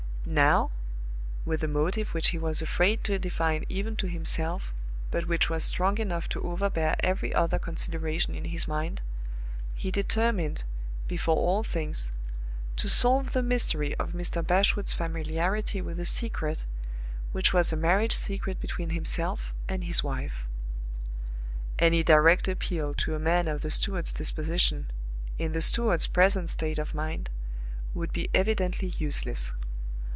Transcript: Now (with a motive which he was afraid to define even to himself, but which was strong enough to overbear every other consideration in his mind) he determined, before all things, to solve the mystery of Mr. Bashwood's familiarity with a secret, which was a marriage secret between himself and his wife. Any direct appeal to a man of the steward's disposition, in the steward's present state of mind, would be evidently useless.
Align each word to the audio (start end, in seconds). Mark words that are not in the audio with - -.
Now 0.23 0.71
(with 1.43 1.61
a 1.61 1.67
motive 1.67 2.13
which 2.13 2.29
he 2.29 2.37
was 2.37 2.61
afraid 2.61 3.03
to 3.03 3.19
define 3.19 3.65
even 3.67 3.97
to 3.97 4.07
himself, 4.07 4.71
but 5.09 5.27
which 5.27 5.49
was 5.49 5.65
strong 5.65 5.97
enough 5.97 6.29
to 6.29 6.41
overbear 6.41 6.95
every 7.01 7.33
other 7.33 7.59
consideration 7.59 8.33
in 8.33 8.45
his 8.45 8.65
mind) 8.65 9.01
he 9.73 9.91
determined, 9.91 10.63
before 11.05 11.35
all 11.35 11.63
things, 11.65 12.11
to 12.77 12.87
solve 12.87 13.33
the 13.33 13.41
mystery 13.43 13.93
of 13.95 14.13
Mr. 14.13 14.45
Bashwood's 14.45 14.93
familiarity 14.93 15.81
with 15.81 15.99
a 15.99 16.05
secret, 16.05 16.65
which 17.33 17.53
was 17.53 17.73
a 17.73 17.75
marriage 17.75 18.15
secret 18.15 18.61
between 18.61 18.91
himself 18.91 19.53
and 19.67 19.83
his 19.83 20.01
wife. 20.01 20.45
Any 21.77 22.03
direct 22.03 22.47
appeal 22.47 22.93
to 22.93 23.15
a 23.15 23.19
man 23.19 23.49
of 23.49 23.63
the 23.63 23.71
steward's 23.71 24.13
disposition, 24.13 24.89
in 25.37 25.51
the 25.51 25.61
steward's 25.61 26.07
present 26.07 26.49
state 26.49 26.79
of 26.79 26.95
mind, 26.95 27.29
would 27.93 28.13
be 28.13 28.29
evidently 28.33 28.89
useless. 28.97 29.51